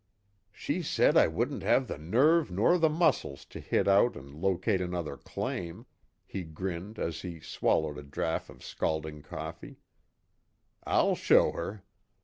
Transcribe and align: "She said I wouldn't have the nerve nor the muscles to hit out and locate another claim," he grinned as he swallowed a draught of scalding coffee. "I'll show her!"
"She 0.51 0.81
said 0.81 1.15
I 1.15 1.27
wouldn't 1.27 1.61
have 1.61 1.87
the 1.87 1.99
nerve 1.99 2.49
nor 2.49 2.79
the 2.79 2.89
muscles 2.89 3.45
to 3.45 3.59
hit 3.59 3.87
out 3.87 4.15
and 4.15 4.33
locate 4.41 4.81
another 4.81 5.15
claim," 5.15 5.85
he 6.25 6.43
grinned 6.43 6.97
as 6.97 7.21
he 7.21 7.39
swallowed 7.39 7.99
a 7.99 8.03
draught 8.03 8.49
of 8.49 8.63
scalding 8.63 9.21
coffee. 9.21 9.77
"I'll 10.87 11.13
show 11.13 11.51
her!" 11.51 11.83